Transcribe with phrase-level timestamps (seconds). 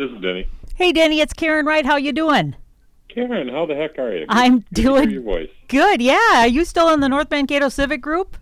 [0.00, 0.48] This is Denny.
[0.76, 1.84] Hey, Denny, it's Karen Wright.
[1.84, 2.56] How you doing?
[3.10, 4.20] Karen, how the heck are you?
[4.20, 5.50] Good- I'm good to hear doing your voice.
[5.68, 6.00] good.
[6.00, 8.38] Yeah, are you still in the North Mankato Civic Group?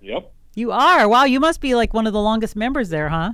[0.00, 0.32] Yep.
[0.54, 1.08] You are.
[1.08, 3.32] Wow, you must be like one of the longest members there, huh?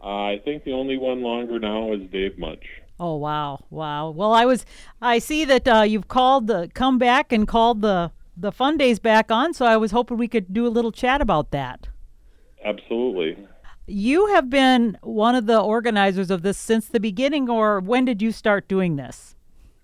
[0.00, 2.62] I think the only one longer now is Dave Munch.
[3.00, 4.10] Oh wow, wow.
[4.10, 4.64] Well, I was.
[5.02, 9.00] I see that uh, you've called the come back and called the the fun days
[9.00, 9.52] back on.
[9.54, 11.88] So I was hoping we could do a little chat about that.
[12.64, 13.44] Absolutely.
[13.86, 18.20] You have been one of the organizers of this since the beginning, or when did
[18.20, 19.36] you start doing this?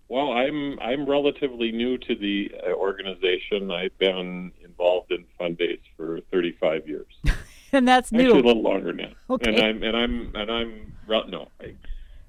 [0.08, 3.70] Well, I'm I'm relatively new to the uh, organization.
[3.70, 7.06] I've been involved in fun days for 35 years.
[7.74, 9.12] And that's Actually, a little longer now.
[9.30, 9.50] Okay.
[9.50, 11.74] And I'm and I'm and I'm no, I,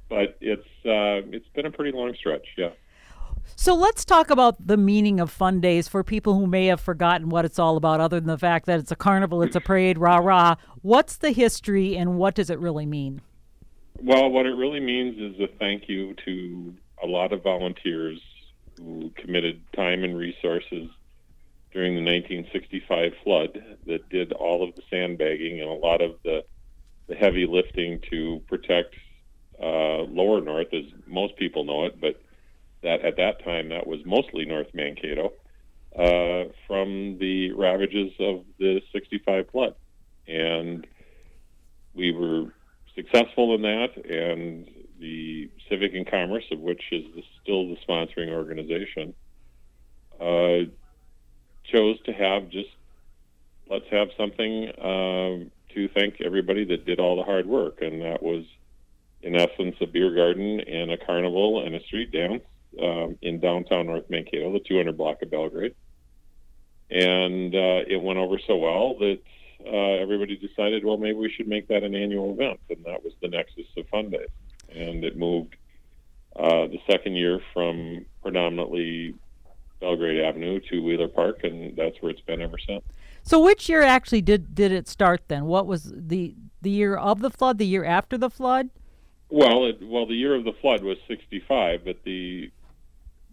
[0.07, 2.47] but it's uh, it's been a pretty long stretch.
[2.57, 2.69] Yeah.
[3.55, 7.29] So let's talk about the meaning of fun days for people who may have forgotten
[7.29, 9.97] what it's all about, other than the fact that it's a carnival, it's a parade,
[9.97, 10.55] rah rah.
[10.81, 13.21] What's the history and what does it really mean?
[14.01, 18.19] Well, what it really means is a thank you to a lot of volunteers
[18.77, 20.89] who committed time and resources
[21.71, 26.43] during the 1965 flood that did all of the sandbagging and a lot of the,
[27.07, 28.95] the heavy lifting to protect
[29.61, 32.21] uh, lower north, as most people know it, but
[32.83, 35.33] that at that time that was mostly North Mankato,
[35.97, 39.75] uh, from the ravages of the 65 flood.
[40.27, 40.87] And
[41.93, 42.53] we were
[42.95, 44.67] successful in that, and
[44.99, 49.13] the Civic and Commerce, of which is the, still the sponsoring organization,
[50.19, 50.69] uh,
[51.65, 52.69] chose to have just
[53.69, 58.21] let's have something um, to thank everybody that did all the hard work, and that
[58.21, 58.45] was
[59.21, 62.43] in essence a beer garden and a carnival and a street dance
[62.81, 65.75] um, in downtown North Mankato, the 200 block of Belgrade.
[66.89, 69.19] And uh, it went over so well that
[69.65, 73.13] uh, everybody decided, well, maybe we should make that an annual event, and that was
[73.21, 74.29] the Nexus of Fun Days.
[74.69, 75.55] And it moved
[76.35, 79.15] uh, the second year from predominantly
[79.79, 82.83] Belgrade Avenue to Wheeler Park, and that's where it's been ever since.
[83.23, 85.45] So which year actually did did it start then?
[85.45, 88.69] What was the the year of the flood, the year after the flood?
[89.29, 92.51] Well, it, well, the year of the flood was '65, but the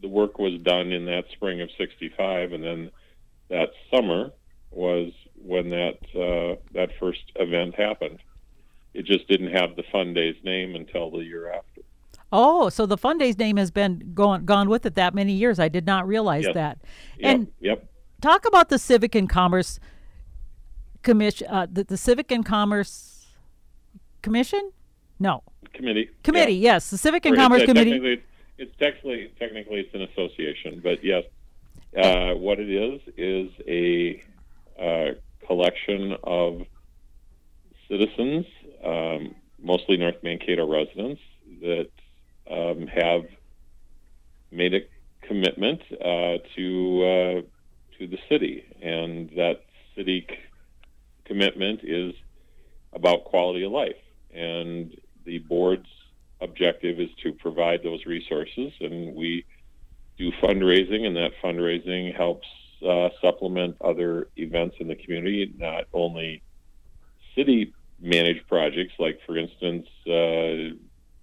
[0.03, 2.91] the work was done in that spring of '65, and then
[3.49, 4.31] that summer
[4.71, 8.19] was when that uh, that first event happened.
[8.95, 11.83] It just didn't have the Fun Days name until the year after.
[12.33, 15.59] Oh, so the Fun Days name has been gone gone with it that many years.
[15.59, 16.55] I did not realize Yes.
[16.55, 16.79] that.
[17.19, 17.91] Yep, And yep.
[18.21, 19.81] talk about the Civic and Commerce
[21.03, 23.27] Commission, uh, the, the Civic and Commerce
[24.23, 24.71] Commission?
[25.19, 26.11] No, Committee.
[26.23, 26.53] committee.
[26.55, 26.75] yeah.
[26.75, 28.23] Yes, the Civic and Or Commerce Committee.
[28.61, 31.25] It's technically technically it's an association, but yes,
[31.97, 34.23] uh, what it is is a
[34.79, 35.15] uh,
[35.47, 36.61] collection of
[37.89, 38.45] citizens,
[38.85, 41.23] um, mostly North Mankato residents,
[41.63, 41.89] that
[42.51, 43.23] um, have
[44.53, 44.81] made a
[45.27, 47.41] commitment uh, to uh,
[47.99, 49.63] to the city, and that
[49.97, 50.37] city c-
[51.25, 52.13] commitment is
[52.93, 54.03] about quality of life,
[54.35, 54.95] and
[55.25, 55.89] the board's
[56.41, 59.45] objective is to provide those resources, and we
[60.19, 62.47] do fundraising, and that fundraising helps
[62.87, 66.43] uh, supplement other events in the community, not only
[67.35, 70.75] city managed projects, like, for instance, uh,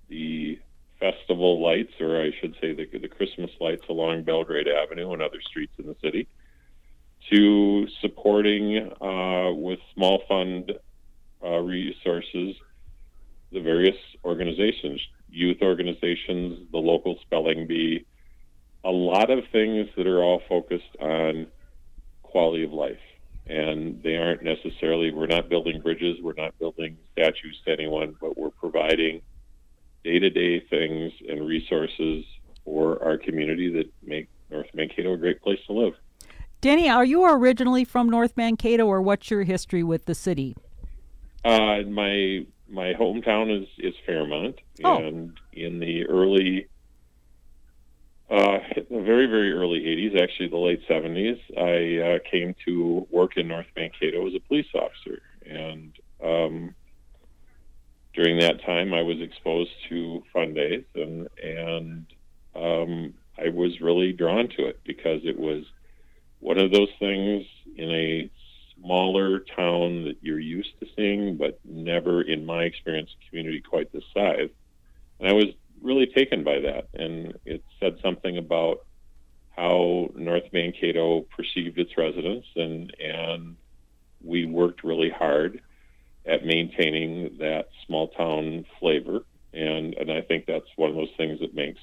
[0.10, 0.60] the
[1.00, 5.42] festival lights, or I should say the, the Christmas lights along Belgrade Avenue and other
[5.42, 6.28] streets in the city,
[7.32, 10.72] to supporting uh, with small fund
[11.44, 12.56] uh, resources
[13.52, 18.06] the various organizations, youth organizations, the local spelling bee,
[18.84, 21.48] a lot of things that are all focused on
[22.24, 23.00] quality of life.
[23.48, 28.38] And they aren't necessarily, we're not building bridges, we're not building statues to anyone, but
[28.38, 29.22] we're providing
[30.04, 32.26] day to day things and resources
[32.66, 35.94] for our community that make North Mankato a great place to live.
[36.60, 40.56] Denny, are you originally from North Mankato, or what's your history with the city?
[41.46, 44.98] Uh, my my hometown is is Fairmont, Oh.
[44.98, 46.68] and in the early,
[48.30, 48.60] uh,
[48.90, 53.48] the very very early '80s, actually the late '70s, I uh, came to work in
[53.48, 55.94] North Mankato as a police officer, and
[56.24, 56.76] um,
[58.14, 62.06] during that time, I was exposed to fun days, and and
[62.56, 65.64] um, I was really drawn to it because it was
[66.40, 67.46] one of those things
[67.76, 68.30] in a
[68.82, 73.92] smaller town that you're used to seeing, but never, in my experience, a community quite
[73.92, 74.50] this size.
[75.20, 75.48] And I was
[75.82, 78.86] really taken by that, and it said something about
[79.56, 83.56] how North Mankato perceived its residents, and and
[84.24, 85.62] we worked really hard
[86.26, 89.22] at maintaining that small town flavor.
[89.54, 91.80] And and I think that's one of those things that makes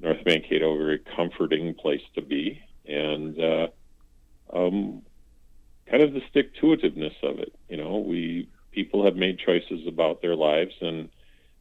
[0.00, 3.68] North Mankato a very comforting place to be, and uh,
[4.52, 5.02] um,
[5.90, 7.52] kind of the stick to itiveness of it.
[7.68, 11.08] You know, we people have made choices about their lives, and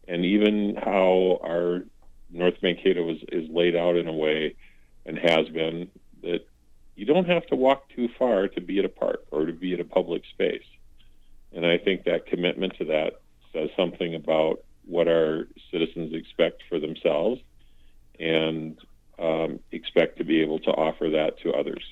[0.07, 1.83] and even how our
[2.31, 4.55] North Mankato is, is laid out in a way,
[5.05, 5.89] and has been
[6.21, 6.45] that
[6.95, 9.73] you don't have to walk too far to be at a park or to be
[9.73, 10.65] at a public space.
[11.53, 13.21] And I think that commitment to that
[13.53, 17.41] says something about what our citizens expect for themselves
[18.19, 18.77] and
[19.17, 21.83] um, expect to be able to offer that to others.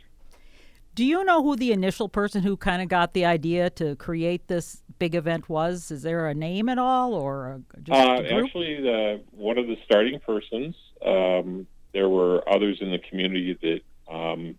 [0.97, 4.47] Do you know who the initial person who kind of got the idea to create
[4.47, 5.91] this big event was?
[5.91, 9.77] Is there a name at all, or just a, uh, actually, the, one of the
[9.85, 10.75] starting persons?
[11.05, 14.55] Um, there were others in the community that, um,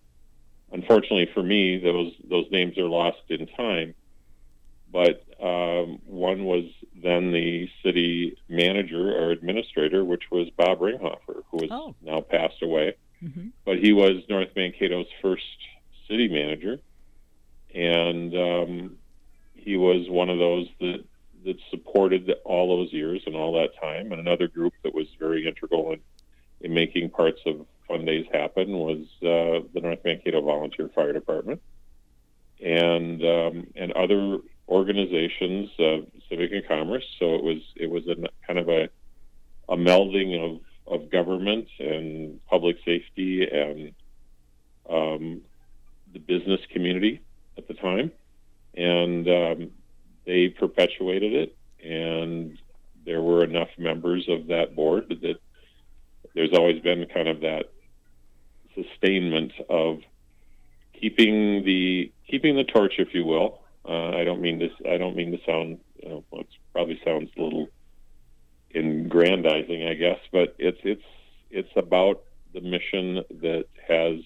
[0.70, 3.96] unfortunately for me, those those names are lost in time.
[4.92, 11.62] But um, one was then the city manager or administrator, which was Bob Ringhofer, who
[11.62, 11.96] has oh.
[12.00, 12.94] now passed away.
[13.24, 13.48] Mm-hmm.
[13.64, 15.42] But he was North Mankato's first
[16.08, 16.78] city manager,
[17.74, 18.96] and um,
[19.54, 21.04] he was one of those that
[21.44, 24.10] that supported all those years and all that time.
[24.12, 26.00] And another group that was very integral in,
[26.60, 31.62] in making parts of Fun Days happen was uh, the North Mankato Volunteer Fire Department,
[32.60, 34.38] and um, and other
[34.68, 37.04] organizations, uh, civic and commerce.
[37.18, 38.16] So it was it was a
[38.46, 38.90] kind of a
[39.68, 43.92] a melding of of government and public safety and
[44.88, 45.42] um,
[46.12, 47.20] the business community
[47.56, 48.12] at the time,
[48.74, 49.70] and um,
[50.26, 51.56] they perpetuated it.
[51.84, 52.58] And
[53.04, 55.40] there were enough members of that board that
[56.34, 57.70] there's always been kind of that
[58.74, 60.00] sustainment of
[60.92, 63.60] keeping the keeping the torch, if you will.
[63.88, 64.72] Uh, I don't mean this.
[64.88, 65.78] I don't mean to sound.
[66.02, 67.68] You know, well, it probably sounds a little
[68.74, 71.02] aggrandizing, I guess, but it's it's
[71.50, 72.22] it's about
[72.52, 74.20] the mission that has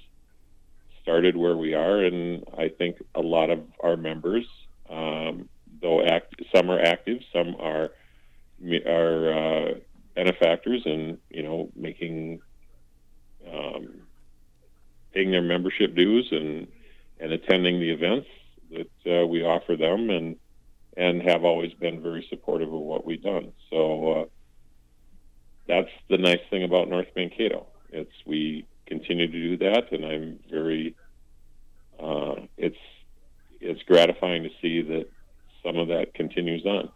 [1.03, 4.47] started where we are, and I think a lot of our members,
[4.89, 5.49] um,
[5.81, 7.91] though act, some are active, some are
[8.87, 9.75] are uh,
[10.15, 12.41] benefactors, and you know making
[13.53, 14.03] um,
[15.13, 16.69] paying their membership dues and
[17.21, 18.29] and attending the events
[18.71, 20.37] that uh, we offer them, and
[20.97, 23.53] and have always been very supportive of what we've done.
[23.71, 24.25] So uh,
[25.67, 27.67] that's the nice thing about North Mankato.
[27.91, 30.95] It's we continue to do that, and I'm very.
[31.99, 32.77] Uh, it's
[33.61, 35.09] it's gratifying to see that
[35.63, 36.91] some of that continues on.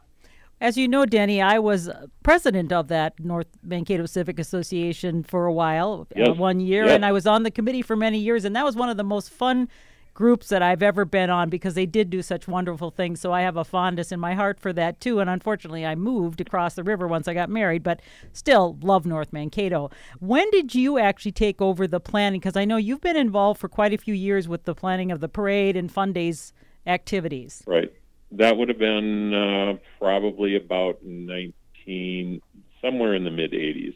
[0.61, 1.91] As you know, Denny, I was
[2.23, 6.29] president of that North Mankato Civic Association for a while, uh, yes.
[6.31, 6.95] uh, one year, yes.
[6.95, 9.05] and I was on the committee for many years, and that was one of the
[9.05, 9.69] most fun
[10.17, 13.21] groups that I've ever been on because they did do such wonderful things.
[13.21, 15.21] So I have a fondness in my heart for that too.
[15.21, 18.01] And unfortunately, I moved across the river once I got married, but
[18.33, 19.91] still love North Mankato.
[20.19, 22.41] When did you actually take over the planning?
[22.41, 25.21] Because I know you've been involved for quite a few years with the planning of
[25.21, 26.55] the parade and Fun Days
[26.87, 27.63] activities.
[27.67, 27.93] Right.
[28.33, 32.41] That would have been uh, probably about 19,
[32.81, 33.95] somewhere in the mid 80s.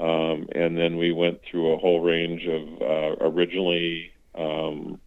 [0.00, 4.98] Um, and then we went through a whole range of uh, originally um,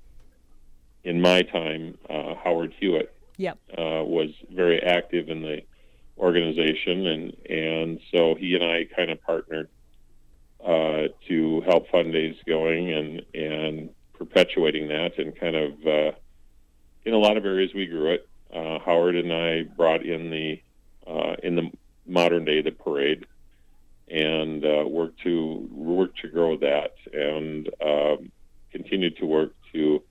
[1.06, 3.60] in my time, uh, Howard Hewitt yep.
[3.78, 5.62] uh, was very active in the
[6.18, 9.70] organization, and and so he and I kind of partnered
[10.66, 16.12] uh, to help Fun Days going and and perpetuating that, and kind of uh,
[17.06, 18.28] in a lot of areas we grew it.
[18.52, 20.60] Uh, Howard and I brought in the
[21.08, 21.72] uh, in the
[22.08, 23.26] modern day the parade
[24.08, 28.32] and worked to work to grow that and um,
[28.72, 30.02] continued to work to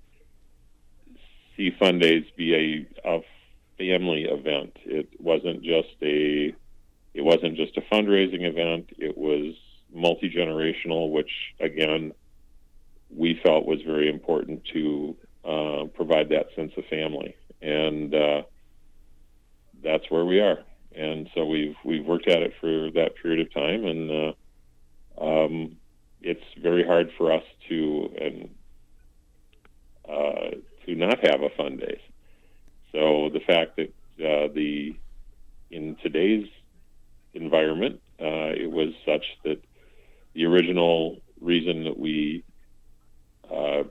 [1.57, 3.21] see Fun Days be a, a
[3.79, 4.77] family event.
[4.85, 6.55] It wasn't just a
[7.15, 8.91] it wasn't just a fundraising event.
[8.99, 9.55] It was
[9.93, 11.31] multi generational, which
[11.61, 12.13] again
[13.15, 18.43] we felt was very important to uh, provide that sense of family, and uh,
[19.83, 20.59] that's where we are.
[20.97, 25.77] And so we've we've worked at it for that period of time, and uh, um,
[26.23, 28.49] it's very hard for us to and
[30.09, 32.01] uh, to not have a fun days.
[32.93, 33.89] So the fact that
[34.25, 34.95] uh, the
[35.71, 36.47] in today's
[37.33, 39.61] environment, uh, it was such that
[40.35, 42.45] the original reason that we
[43.51, 43.85] uh,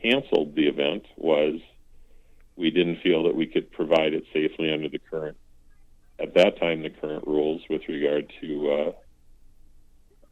[0.00, 1.60] canceled the event was
[2.56, 5.36] we didn't feel that we could provide it safely under the current,
[6.20, 8.92] at that time, the current rules with regard to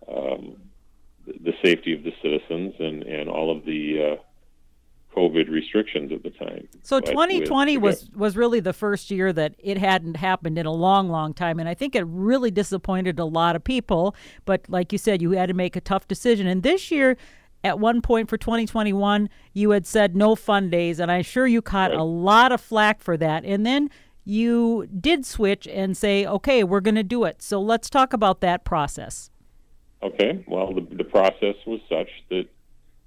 [0.08, 0.56] uh, um,
[1.26, 4.22] the safety of the citizens and, and all of the uh,
[5.16, 6.68] COVID restrictions at the time.
[6.82, 11.08] So 2020 was was really the first year that it hadn't happened in a long,
[11.08, 14.14] long time, and I think it really disappointed a lot of people.
[14.44, 17.16] But like you said, you had to make a tough decision, and this year.
[17.64, 21.60] At one point for 2021, you had said no fun days, and I'm sure you
[21.60, 21.98] caught right.
[21.98, 23.44] a lot of flack for that.
[23.44, 23.90] And then
[24.24, 27.42] you did switch and say, okay, we're going to do it.
[27.42, 29.30] So let's talk about that process.
[30.00, 30.44] Okay.
[30.46, 32.46] Well, the, the process was such that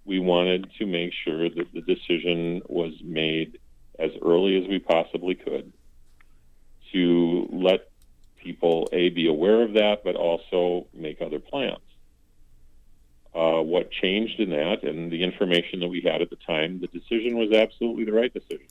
[0.09, 3.59] we wanted to make sure that the decision was made
[3.99, 5.71] as early as we possibly could
[6.91, 7.91] to let
[8.37, 11.77] people a be aware of that, but also make other plans.
[13.35, 16.87] Uh, what changed in that, and the information that we had at the time, the
[16.87, 18.65] decision was absolutely the right decision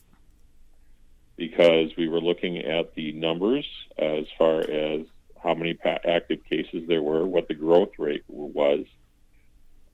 [1.37, 3.65] because we were looking at the numbers
[3.97, 5.05] as far as
[5.41, 8.83] how many active cases there were, what the growth rate was.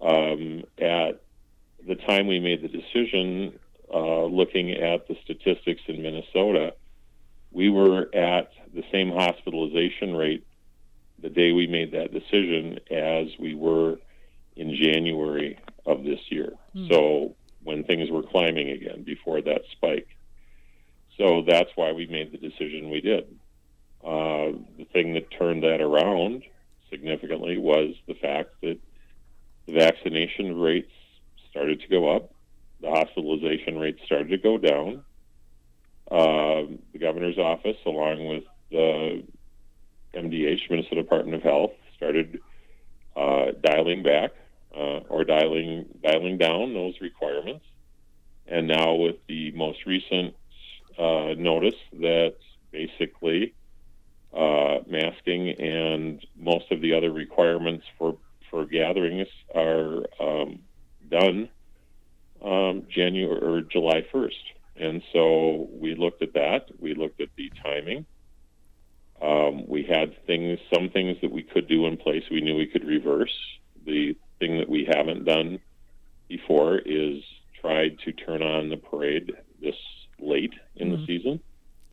[0.02, 1.22] Um, at
[1.88, 3.60] the time we made the decision,
[3.94, 6.74] uh, looking at the statistics in Minnesota,
[7.52, 10.46] we were at the same hospitalization rate
[11.22, 13.98] the day we made that decision as we were
[14.56, 16.54] in January of this year.
[16.76, 16.90] Mm.
[16.90, 20.08] So when things were climbing again before that spike.
[21.18, 23.24] So that's why we made the decision we did.
[24.04, 26.44] Uh, the thing that turned that around
[26.90, 28.78] significantly was the fact that
[29.66, 30.92] the vaccination rates
[31.56, 32.34] started to go up,
[32.82, 35.04] the hospitalization rates started to go down.
[36.12, 39.24] Uh, the governor's office, along with the
[40.14, 42.42] MDH, Minnesota Department of Health, started
[43.16, 44.32] uh, dialing back
[44.76, 47.66] uh, or dialing dialing down those requirements.
[48.48, 50.36] And now, with the most recent
[51.00, 52.36] uh, notice that
[52.72, 53.54] basically
[54.36, 58.18] uh, masking and most of the other requirements for
[58.52, 60.60] for gatherings are um,
[61.10, 61.50] done
[62.44, 64.32] um, January or July 1st.
[64.78, 66.68] And so we looked at that.
[66.80, 68.06] We looked at the timing.
[69.22, 72.24] Um, we had things, some things that we could do in place.
[72.30, 73.34] We knew we could reverse.
[73.86, 75.60] The thing that we haven't done
[76.28, 77.24] before is
[77.62, 79.32] tried to turn on the parade
[79.62, 79.76] this
[80.20, 81.02] late in mm-hmm.
[81.02, 81.40] the season.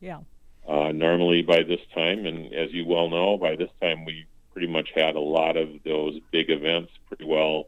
[0.01, 0.19] Yeah.
[0.67, 4.67] Uh, normally, by this time, and as you well know, by this time we pretty
[4.67, 7.67] much had a lot of those big events pretty well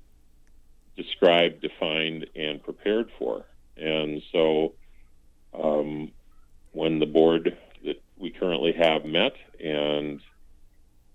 [0.96, 3.46] described, defined, and prepared for.
[3.78, 4.74] And so,
[5.54, 6.12] um,
[6.72, 10.22] when the board that we currently have met, and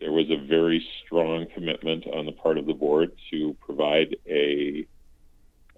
[0.00, 4.86] there was a very strong commitment on the part of the board to provide a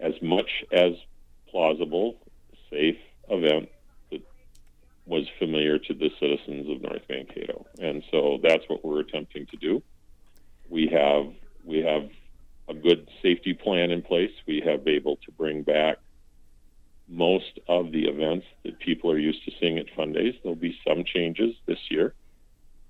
[0.00, 0.92] as much as
[1.48, 2.16] plausible,
[2.70, 3.68] safe event
[4.10, 4.22] that
[5.06, 9.56] was familiar to the citizens of North Mankato, and so that's what we're attempting to
[9.56, 9.82] do.
[10.68, 11.32] We have
[11.64, 12.08] we have
[12.72, 14.30] a good safety plan in place.
[14.46, 15.98] We have been able to bring back
[17.08, 20.34] most of the events that people are used to seeing at Fun Days.
[20.42, 22.14] There'll be some changes this year,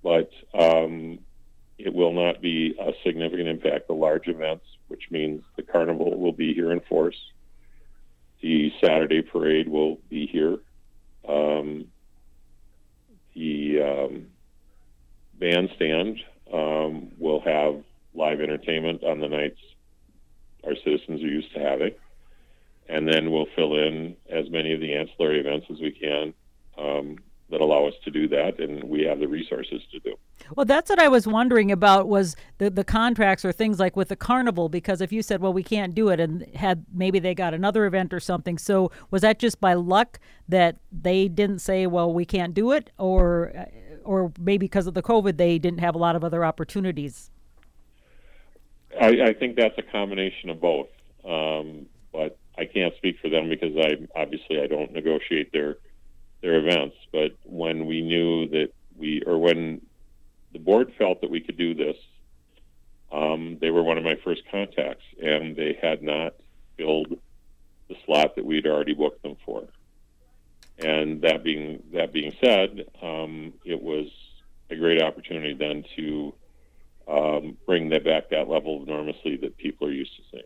[0.02, 1.18] but um,
[1.78, 3.88] it will not be a significant impact.
[3.88, 7.20] The large events, which means the carnival will be here in force.
[8.40, 10.58] The Saturday parade will be here.
[11.28, 11.86] Um,
[13.34, 14.26] the um,
[15.38, 16.18] bandstand
[16.52, 17.82] um, will have
[18.14, 19.58] live entertainment on the nights
[20.64, 21.92] our citizens are used to having.
[22.88, 26.34] And then we'll fill in as many of the ancillary events as we can
[26.76, 27.18] um,
[27.52, 30.14] that allow us to do that, and we have the resources to do.
[30.56, 34.08] Well, that's what I was wondering about was the the contracts or things like with
[34.08, 37.34] the carnival because if you said, well, we can't do it, and had maybe they
[37.34, 41.86] got another event or something, so was that just by luck that they didn't say,
[41.86, 43.68] well, we can't do it, or
[44.02, 47.30] or maybe because of the COVID they didn't have a lot of other opportunities?
[49.02, 50.86] I, I think that's a combination of both,
[51.24, 55.78] um, but I can't speak for them because I obviously I don't negotiate their
[56.40, 56.96] their events.
[57.10, 59.80] But when we knew that we, or when
[60.52, 61.96] the board felt that we could do this,
[63.10, 66.34] um, they were one of my first contacts, and they had not
[66.76, 67.18] filled
[67.88, 69.64] the slot that we'd already booked them for.
[70.78, 74.06] And that being that being said, um, it was
[74.70, 76.34] a great opportunity then to
[77.08, 80.42] um, bring that back that level of normalcy that people are used to seeing.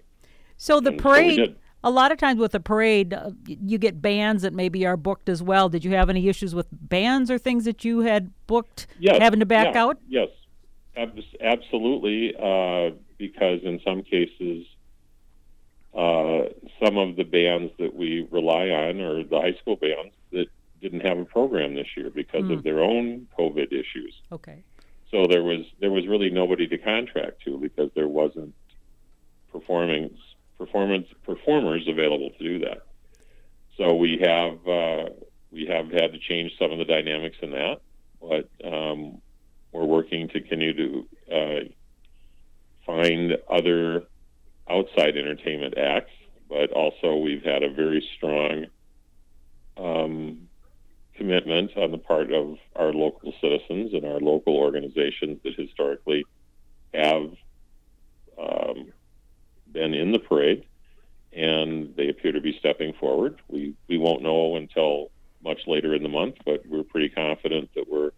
[0.57, 1.37] So the and parade.
[1.37, 4.97] So a lot of times with a parade, uh, you get bands that maybe are
[4.97, 5.69] booked as well.
[5.69, 9.39] Did you have any issues with bands or things that you had booked yes, having
[9.41, 9.99] to back yeah, out?
[10.09, 10.29] Yes,
[10.97, 12.35] absolutely.
[12.35, 14.67] Uh, because in some cases,
[15.95, 16.47] uh,
[16.83, 20.47] some of the bands that we rely on are the high school bands that
[20.81, 22.53] didn't have a program this year because mm.
[22.53, 22.65] of hmm.
[22.65, 24.21] their own COVID issues.
[24.31, 24.63] Okay.
[25.11, 28.55] So there was there was really nobody to contract to because there wasn't
[29.53, 30.19] performance
[30.59, 32.83] performance performers available to do that.
[33.77, 35.11] so we have uh,
[35.53, 37.81] we have had to change some of the dynamics in that,
[38.21, 39.21] but um,
[39.73, 41.61] we're working to continue to uh,
[42.85, 44.05] find other
[44.69, 46.13] outside entertainment acts.
[46.49, 48.67] But also, we've had a very strong
[49.77, 50.46] um,
[51.17, 56.25] commitment on the part of our local citizens and our local organizations that historically
[56.95, 57.31] have
[58.39, 58.93] um,
[59.73, 60.65] been in the parade,
[61.33, 63.41] and they appear to be stepping forward.
[63.49, 65.11] We we won't know until
[65.43, 68.11] much later in the month, but we're pretty confident that we're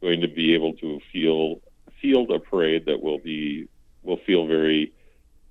[0.00, 1.60] going to be able to feel
[2.00, 3.68] field a parade that will be
[4.02, 4.92] will feel very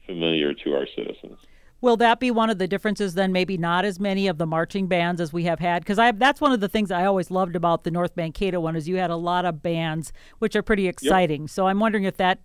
[0.06, 1.38] familiar to our citizens.
[1.80, 3.32] Will that be one of the differences then?
[3.32, 6.42] Maybe not as many of the marching bands as we have had, because I that's
[6.42, 9.12] one of the things I always loved about the North Mankato one is you had
[9.12, 11.44] a lot of bands, which are pretty exciting.
[11.44, 11.50] Yep.
[11.52, 12.40] So I'm wondering if that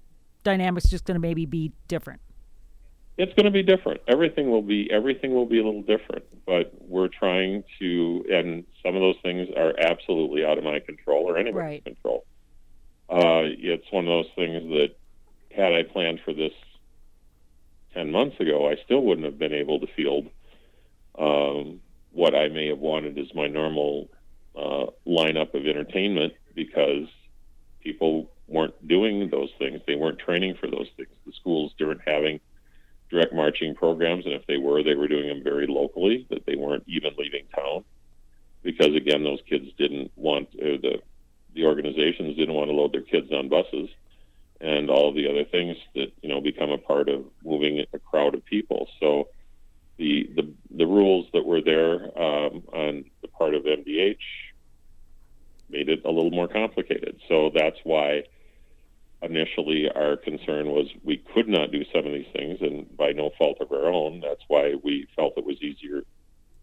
[0.44, 2.20] dynamic's just going to maybe be different.
[3.18, 4.00] It's going to be different.
[4.08, 8.96] Everything will be everything will be a little different, but we're trying to, and some
[8.96, 11.84] of those things are absolutely out of my control or anyone's right.
[11.84, 12.24] control.
[13.08, 14.96] Uh, it's one of those things that
[15.54, 16.52] had I planned for this
[17.94, 20.28] 10 months ago, I still wouldn't have been able to field
[21.18, 21.80] um,
[22.12, 24.08] what I may have wanted as my normal
[24.56, 27.08] uh, lineup of entertainment because
[27.80, 29.80] people weren't doing those things.
[29.86, 31.08] They weren't training for those things.
[31.26, 32.40] The schools weren't having
[33.10, 36.56] direct marching programs, and if they were, they were doing them very locally, that they
[36.56, 37.84] weren't even leaving town
[38.62, 41.00] because, again, those kids didn't want, the,
[41.54, 43.88] the organizations didn't want to load their kids on buses
[44.62, 48.34] and all the other things that you know become a part of moving a crowd
[48.34, 48.88] of people.
[49.00, 49.28] So
[49.98, 54.16] the the, the rules that were there um, on the part of MDH
[55.68, 57.20] made it a little more complicated.
[57.28, 58.24] So that's why
[59.20, 63.30] initially our concern was we could not do some of these things, and by no
[63.36, 66.02] fault of our own, that's why we felt it was easier.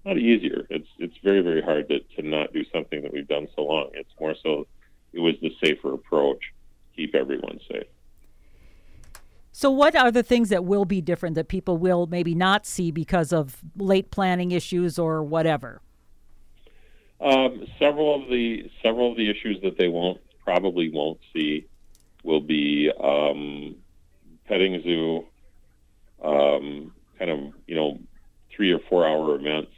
[0.06, 0.65] Not easier.
[0.70, 3.89] It's it's very very hard to, to not do something that we've done so long.
[3.94, 4.68] It's more so
[5.12, 6.53] it was the safer approach
[7.00, 7.88] keep everyone safe.
[9.51, 12.91] So, what are the things that will be different that people will maybe not see
[12.91, 15.82] because of late planning issues or whatever?
[17.21, 21.67] Um, several of the several of the issues that they won't probably won't see
[22.23, 23.76] will be um,
[24.45, 25.26] petting zoo,
[26.23, 28.00] um, kind of you know
[28.56, 29.71] three or four hour events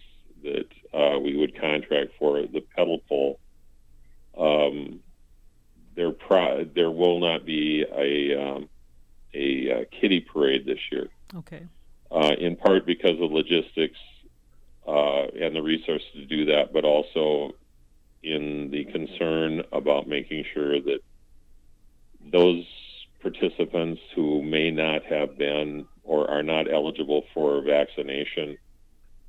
[0.44, 3.40] that uh, we would contract for the pedal pull.
[4.38, 5.00] Um,
[6.02, 8.70] there pro- there will not be a um,
[9.34, 11.08] a uh, kiddie parade this year.
[11.36, 11.62] Okay.
[12.10, 14.00] Uh, in part because of logistics
[14.88, 17.52] uh, and the resources to do that, but also
[18.24, 21.00] in the concern about making sure that
[22.32, 22.66] those
[23.22, 28.58] participants who may not have been or are not eligible for vaccination,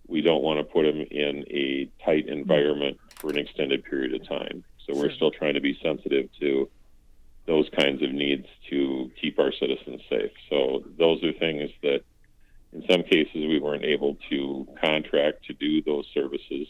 [0.09, 4.27] we don't want to put them in a tight environment for an extended period of
[4.27, 4.65] time.
[4.87, 6.69] So we're still trying to be sensitive to
[7.47, 10.31] those kinds of needs to keep our citizens safe.
[10.49, 12.03] So those are things that,
[12.73, 16.69] in some cases, we weren't able to contract to do those services.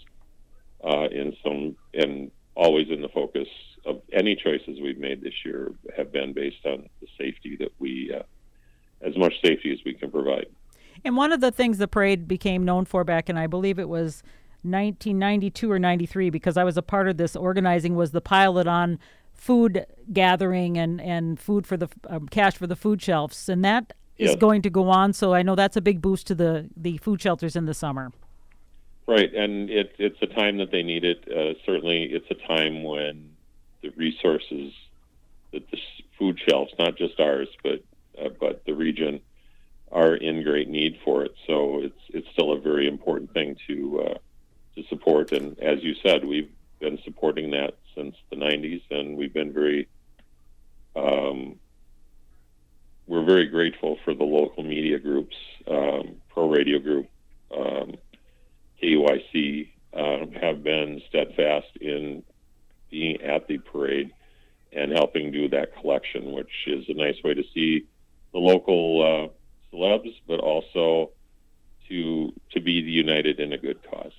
[0.85, 3.46] Uh, in some, and always in the focus
[3.87, 8.12] of any choices we've made this year have been based on the safety that we,
[8.12, 8.25] uh,
[9.01, 10.46] as much safety as we can provide.
[11.05, 13.88] And one of the things the parade became known for back in, I believe it
[13.88, 14.25] was
[14.62, 18.98] 1992 or 93 because I was a part of this organizing was the pilot on
[19.33, 23.92] food gathering and, and food for the um, cash for the food shelves and that
[24.18, 26.98] is going to go on so I know that's a big boost to the, the
[26.98, 28.12] food shelters in the summer.
[29.07, 31.27] Right, and it, it's a time that they need it.
[31.29, 33.31] Uh, certainly, it's a time when
[33.83, 34.72] the resources
[35.53, 35.79] that the
[36.18, 37.83] food shelves, not just ours, but
[38.18, 39.20] uh, but the region,
[39.90, 41.35] are in great need for it.
[41.46, 44.18] So it's it's still a very important thing to uh,
[44.76, 45.32] to support.
[45.32, 49.88] And as you said, we've been supporting that since the 90s, and we've been very
[50.94, 51.58] um,
[53.06, 57.08] we're very grateful for the local media groups, um, Pro Radio Group,
[57.54, 57.94] um,
[58.82, 62.22] KUIC, uh, have been steadfast in
[62.90, 64.12] being at the parade
[64.72, 67.87] and helping do that collection, which is a nice way to see
[68.32, 71.11] the local uh, celebs, but also
[71.88, 74.12] to to be united in a good cause.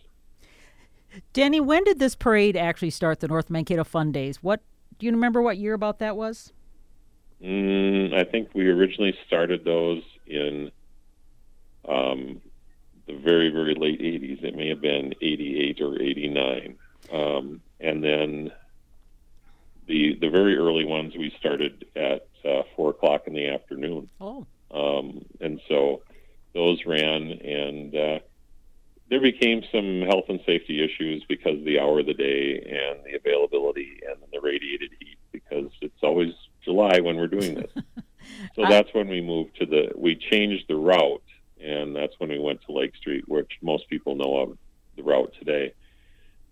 [1.34, 3.20] Danny, when did this parade actually start?
[3.20, 4.42] The North Mankato Fun Days.
[4.42, 4.62] What
[5.00, 5.42] do you remember?
[5.42, 6.52] What year about that was?
[7.42, 10.72] Mm, I think we originally started those in
[11.88, 12.42] um,
[13.08, 14.44] the very very late '80s.
[14.44, 16.76] It may have been '88 or '89,
[17.12, 18.52] um, and then
[19.88, 24.10] the the very early ones we started at uh, four o'clock in the afternoon.
[24.22, 26.02] Oh, um, and so
[26.54, 27.96] those ran and.
[27.96, 28.20] Uh,
[29.14, 33.06] there became some health and safety issues because of the hour of the day and
[33.06, 36.34] the availability and the radiated heat because it's always
[36.66, 37.72] July when we're doing this.
[38.56, 41.22] so that's when we moved to the we changed the route
[41.64, 44.58] and that's when we went to Lake Street, which most people know of
[44.98, 45.76] the route today.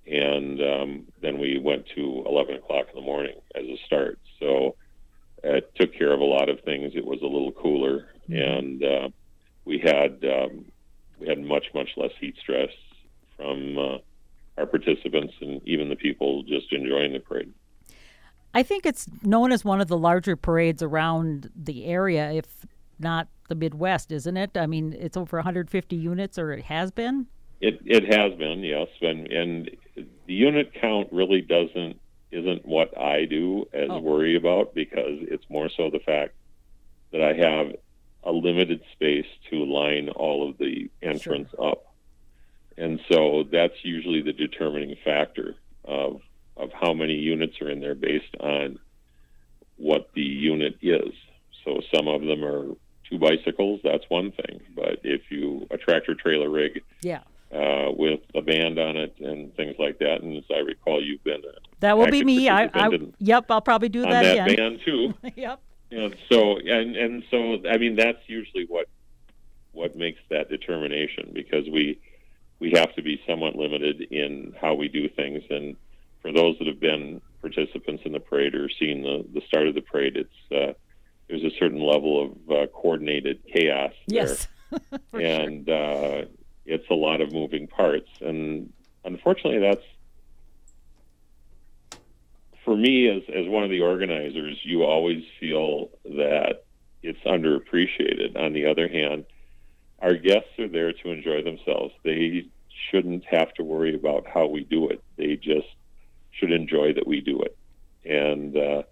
[0.05, 4.19] And um, then we went to 11 o'clock in the morning as a start.
[4.39, 4.75] So
[5.43, 6.93] it took care of a lot of things.
[6.95, 8.33] It was a little cooler, mm-hmm.
[8.33, 9.09] and uh,
[9.65, 10.65] we had um,
[11.21, 12.69] we had much much less heat stress
[13.37, 13.97] from uh,
[14.57, 17.53] our participants and even the people just enjoying the parade.
[18.53, 22.65] I think it's known as one of the larger parades around the area, if
[22.99, 24.57] not the Midwest, isn't it?
[24.57, 27.27] I mean, it's over 150 units, or it has been.
[27.61, 31.99] It it has been, yes, and and the unit count really doesn't
[32.31, 33.99] isn't what I do as oh.
[33.99, 36.33] worry about because it's more so the fact
[37.11, 37.75] that I have
[38.23, 41.71] a limited space to line all of the entrance sure.
[41.71, 41.93] up.
[42.77, 45.55] And so that's usually the determining factor
[45.85, 46.21] of
[46.57, 48.77] of how many units are in there based on
[49.77, 51.11] what the unit is.
[51.63, 52.67] So some of them are
[53.09, 54.61] two bicycles, that's one thing.
[54.75, 59.53] But if you a tractor trailer rig, yeah, uh, with a band on it and
[59.55, 60.21] things like that.
[60.21, 61.41] And as I recall, you've been
[61.81, 62.47] that will be me.
[62.47, 64.55] I, I yep, I'll probably do that, that again.
[64.55, 65.13] band too.
[65.35, 65.59] yep.
[65.91, 68.87] And so and and so I mean that's usually what
[69.73, 71.99] what makes that determination because we
[72.59, 75.75] we have to be somewhat limited in how we do things and
[76.21, 79.75] for those that have been participants in the parade or seen the the start of
[79.75, 80.73] the parade it's uh,
[81.27, 84.47] there's a certain level of uh, coordinated chaos yes.
[85.11, 86.21] there and sure.
[86.21, 86.25] uh,
[86.65, 88.71] it's a lot of moving parts and
[89.03, 89.83] unfortunately that's
[92.63, 96.63] for me, as as one of the organizers, you always feel that
[97.03, 98.37] it's underappreciated.
[98.37, 99.25] On the other hand,
[99.99, 101.93] our guests are there to enjoy themselves.
[102.03, 102.45] They
[102.89, 105.03] shouldn't have to worry about how we do it.
[105.17, 105.67] They just
[106.31, 107.57] should enjoy that we do it.
[108.05, 108.83] And uh,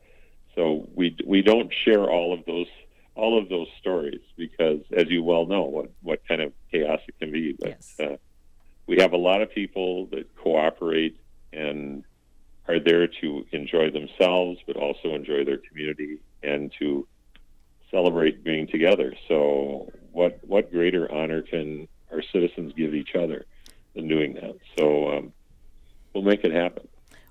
[0.55, 2.67] so we we don't share all of those
[3.15, 7.19] all of those stories because, as you well know, what what kind of chaos it
[7.19, 7.55] can be.
[7.60, 7.95] But yes.
[7.99, 8.17] uh,
[8.88, 11.19] we have a lot of people that cooperate
[11.53, 12.03] and
[12.69, 17.08] are there to enjoy themselves, but also enjoy their community and to
[17.89, 19.13] celebrate being together.
[19.27, 23.45] So, what what greater honor can our citizens give each other
[23.95, 24.55] than doing that?
[24.77, 25.34] So, um,
[26.13, 26.88] we'll make it happen.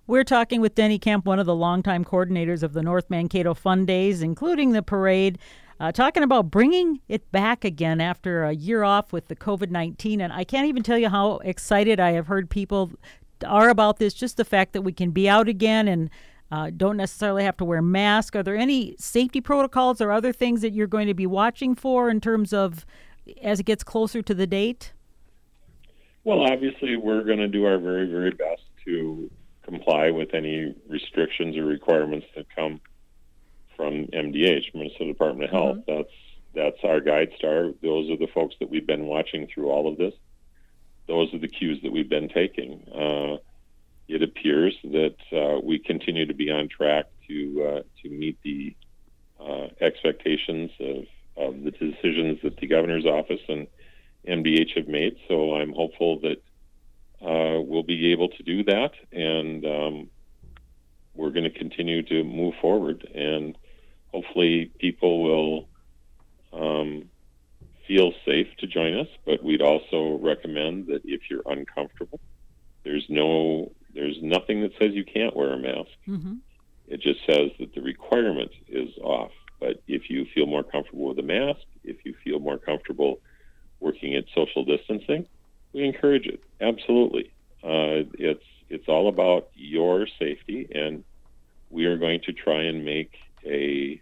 [0.09, 3.87] We're talking with Denny Kemp, one of the longtime coordinators of the North Mankato Fun
[3.87, 5.39] Days, including the parade.
[5.81, 10.21] Uh, talking about bringing it back again after a year off with the COVID 19.
[10.21, 12.91] And I can't even tell you how excited I have heard people
[13.45, 16.11] are about this, just the fact that we can be out again and
[16.51, 18.35] uh, don't necessarily have to wear masks.
[18.37, 22.09] Are there any safety protocols or other things that you're going to be watching for
[22.09, 22.87] in terms of
[23.43, 24.93] as it gets closer to the date?
[26.25, 29.31] Well, obviously, we're going to do our very, very best to
[29.63, 32.81] comply with any restrictions or requirements that come
[33.77, 35.77] from MDH, Minnesota Department of Health.
[35.77, 35.97] Mm-hmm.
[35.97, 36.13] That's
[36.55, 37.73] that's our guide star.
[37.83, 40.15] Those are the folks that we've been watching through all of this
[41.09, 42.85] those are the cues that we've been taking.
[42.95, 43.39] Uh,
[44.07, 48.77] it appears that uh, we continue to be on track to uh, to meet the
[49.41, 51.05] uh, expectations of,
[51.37, 53.67] of the decisions that the governor's office and
[54.27, 55.17] MDH have made.
[55.29, 56.43] So I'm hopeful that
[57.21, 60.11] uh, we'll be able to do that, and um,
[61.15, 63.07] we're going to continue to move forward.
[63.15, 63.57] And
[64.13, 65.69] hopefully, people will
[66.53, 67.11] um,
[67.89, 72.21] feel safe to join us, but we'd also recommend that if you're uncomfortable,
[72.85, 75.91] there's no there's nothing that says you can't wear a mask.
[76.07, 76.35] Mm-hmm.
[76.87, 79.33] It just says that the requirement is off.
[79.59, 83.21] But if you feel more comfortable with a mask, if you feel more comfortable
[83.81, 85.27] working at social distancing,
[85.73, 86.41] we encourage it.
[86.61, 87.33] Absolutely,
[87.65, 91.03] uh, it's it's all about your safety, and
[91.71, 94.01] we are going to try and make a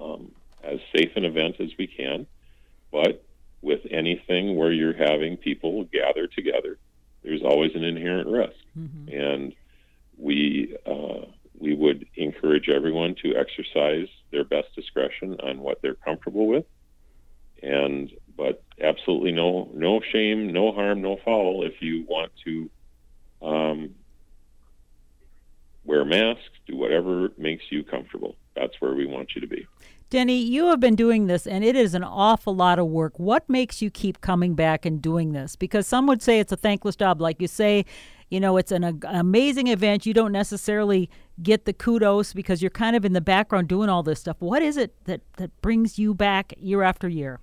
[0.00, 0.32] um,
[0.62, 2.26] as safe an event as we can.
[2.92, 3.24] But
[3.62, 6.78] with anything where you're having people gather together,
[7.24, 8.56] there's always an inherent risk.
[8.78, 9.08] Mm-hmm.
[9.08, 9.54] And
[10.18, 11.26] we uh,
[11.58, 16.66] we would encourage everyone to exercise their best discretion on what they're comfortable with.
[17.62, 22.70] And but absolutely no no shame, no harm, no foul if you want to
[23.40, 23.94] um,
[25.84, 28.36] wear masks, do whatever makes you comfortable.
[28.54, 29.66] That's where we want you to be.
[30.12, 33.18] Denny, you have been doing this and it is an awful lot of work.
[33.18, 35.56] What makes you keep coming back and doing this?
[35.56, 37.22] Because some would say it's a thankless job.
[37.22, 37.86] Like you say,
[38.28, 40.04] you know, it's an, amazing event.
[40.04, 41.08] You don't necessarily
[41.42, 44.36] get the kudos because you're kind of in the background doing all this stuff.
[44.40, 47.40] What is it that, that brings you back year after year?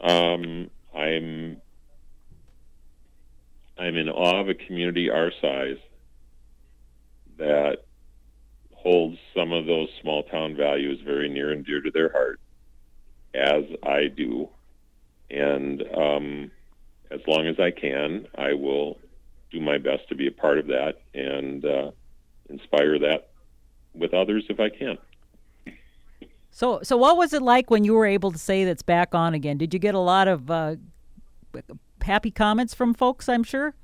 [0.00, 1.62] Um, I'm
[3.78, 5.78] I'm in awe of a community our size
[7.38, 7.84] that
[8.82, 12.40] holds some of those small town values very near and dear to their heart,
[13.34, 14.48] as I do.
[15.30, 16.50] And um,
[17.10, 18.98] as long as I can, I will
[19.50, 21.90] do my best to be a part of that and uh,
[22.48, 23.28] inspire that
[23.94, 24.96] with others if I can.
[26.50, 29.34] So, so what was it like when you were able to say that's back on
[29.34, 29.58] again?
[29.58, 30.76] Did you get a lot of uh,
[32.02, 33.28] happy comments from folks?
[33.28, 33.74] I'm sure.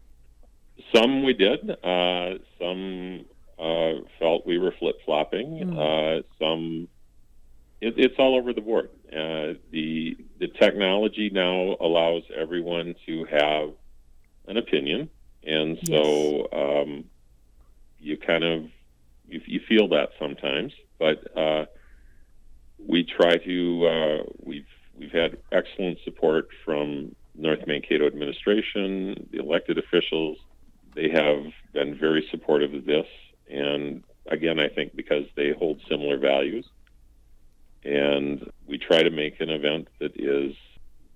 [0.95, 1.71] Some we did.
[1.85, 3.25] Uh, some
[3.59, 5.59] uh, felt we were flip flopping.
[5.59, 6.25] Mm.
[6.38, 6.88] some,
[7.81, 8.90] it, it's all over the board.
[9.09, 13.71] Uh, the the technology now allows everyone to have
[14.47, 15.11] an opinion,
[15.45, 16.85] and so yes.
[16.87, 17.05] um,
[17.99, 18.64] you kind of
[19.29, 20.73] you, you, feel that sometimes.
[20.99, 21.66] But uh,
[22.79, 24.66] we try to uh, we've
[24.99, 30.38] we've had excellent support from North Mankato administration, the elected officials.
[30.95, 33.07] They have been very supportive of this,
[33.49, 36.67] and again, I think because they hold similar values
[37.85, 40.55] and we try to make an event that is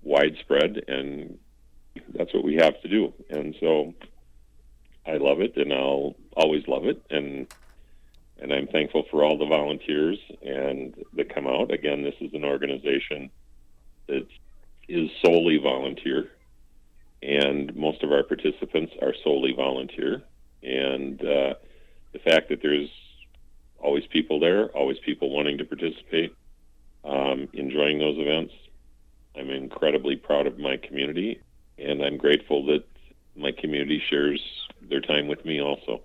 [0.03, 1.37] widespread and
[2.13, 3.13] that's what we have to do.
[3.29, 3.93] And so
[5.07, 7.51] i love it and i'll always love it and
[8.39, 11.71] and i'm thankful for all the volunteers and that come out.
[11.71, 13.31] Again this is an organization
[14.07, 14.27] that
[14.87, 16.29] is solely volunteer
[17.23, 20.23] and most of our participants are solely volunteer.
[20.63, 21.53] And uh,
[22.13, 22.89] the fact that there's
[23.79, 26.35] always people there always people wanting to participate
[27.03, 28.53] um, enjoying those events.
[29.35, 31.41] I'm incredibly proud of my community,
[31.77, 32.83] and I'm grateful that
[33.35, 34.41] my community shares
[34.89, 36.01] their time with me also.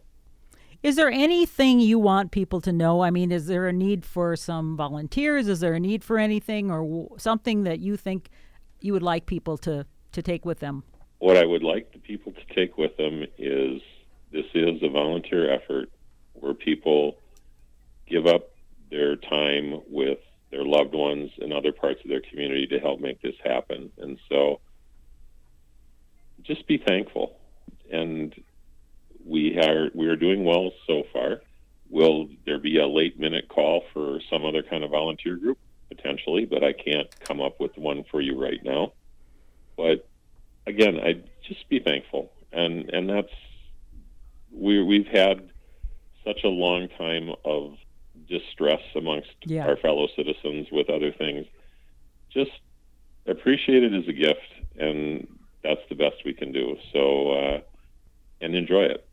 [0.82, 3.02] Is there anything you want people to know?
[3.02, 5.48] I mean, is there a need for some volunteers?
[5.48, 8.28] Is there a need for anything or w- something that you think
[8.80, 10.84] you would like people to, to take with them?
[11.18, 13.80] What I would like the people to take with them is
[14.30, 15.90] this is a volunteer effort
[16.40, 17.18] where people
[18.08, 18.50] give up
[18.90, 20.18] their time with
[20.50, 23.90] their loved ones in other parts of their community to help make this happen.
[23.98, 24.60] And so
[26.42, 27.38] just be thankful.
[27.90, 28.34] And
[29.24, 31.42] we are we are doing well so far.
[31.90, 35.58] Will there be a late minute call for some other kind of volunteer group?
[35.88, 38.92] Potentially, but I can't come up with one for you right now.
[39.76, 40.08] But
[40.66, 42.32] again, I just be thankful.
[42.52, 43.32] And and that's
[44.50, 45.50] we we've had
[46.26, 47.76] such a long time of
[48.28, 49.66] distress amongst yeah.
[49.66, 51.46] our fellow citizens with other things.
[52.30, 52.50] Just
[53.26, 54.40] appreciate it as a gift,
[54.78, 55.26] and
[55.62, 56.76] that's the best we can do.
[56.92, 57.60] So, uh,
[58.40, 59.06] and enjoy it.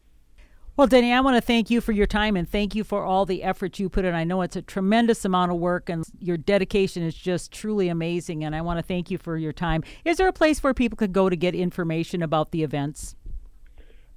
[0.76, 3.28] Well, Denny, I want to thank you for your time and thank you for all
[3.28, 4.16] the effort you put in.
[4.16, 8.44] I know it's a tremendous amount of work and your dedication is just truly amazing.
[8.44, 9.84] And I want to thank you for your time.
[10.04, 13.16] Is there a place where people could go to get information about the events?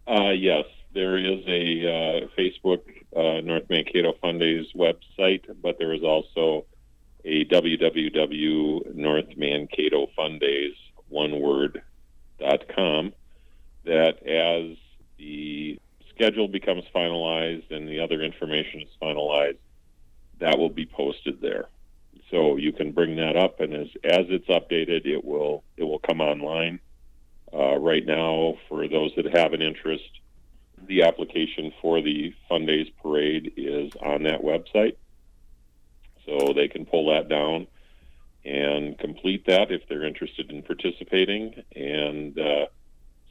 [0.08, 0.64] Uh, yes,
[0.96, 1.64] there is a
[1.96, 2.82] uh, Facebook
[3.14, 6.64] uh, North Mankato Fun Days website, but there is also
[7.24, 10.40] a www North Mankato Fun
[11.08, 11.82] one word
[12.40, 13.12] dot com
[13.84, 14.76] that as
[15.18, 15.78] the
[16.12, 19.62] schedule becomes finalized and the other information is finalized,
[20.40, 21.66] that will be posted there.
[22.30, 26.00] So you can bring that up, and as as it's updated, it will it will
[26.00, 26.80] come online.
[27.52, 30.10] Uh, right now, for those that have an interest,
[30.86, 34.96] the application for the Fun Days Parade is on that website.
[36.24, 37.66] So they can pull that down
[38.44, 42.66] and complete that if they're interested in participating and uh,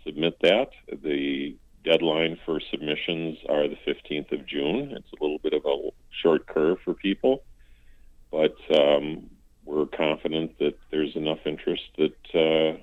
[0.06, 0.70] submit that.
[0.92, 4.92] The deadline for submissions are the 15th of June.
[4.92, 5.90] It's a little bit of a
[6.22, 7.44] short curve for people,
[8.32, 9.30] but um,
[9.64, 12.78] we're confident that there's enough interest that uh,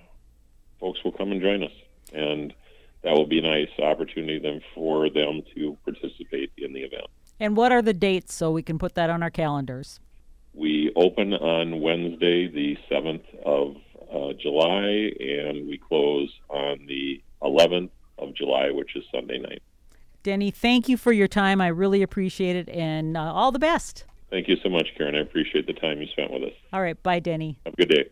[0.80, 1.72] folks will come and join us.
[2.12, 2.54] And
[3.02, 7.06] that will be a nice opportunity then for them to participate in the event.
[7.40, 10.00] And what are the dates so we can put that on our calendars?
[10.54, 13.76] We open on Wednesday, the 7th of
[14.12, 19.62] uh, July, and we close on the 11th of July, which is Sunday night.
[20.22, 21.60] Denny, thank you for your time.
[21.60, 24.04] I really appreciate it, and uh, all the best.
[24.30, 25.16] Thank you so much, Karen.
[25.16, 26.52] I appreciate the time you spent with us.
[26.72, 27.00] All right.
[27.02, 27.58] Bye, Denny.
[27.64, 28.08] Have a good day.